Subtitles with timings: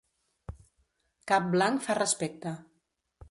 [1.31, 2.55] Cap blanc fa respecte.